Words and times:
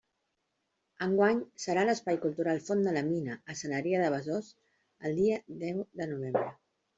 Enguany 1.07 1.41
serà 1.65 1.83
a 1.85 1.87
l'Espai 1.89 2.17
Cultural 2.23 2.61
Font 2.69 2.81
de 2.87 2.93
La 2.95 3.03
Mina 3.09 3.37
a 3.39 3.57
Sant 3.61 3.77
Adrià 3.81 4.01
de 4.05 4.09
Besòs, 4.15 4.49
el 5.11 5.15
dia 5.21 5.39
deu 5.67 5.85
de 6.03 6.11
novembre. 6.17 6.49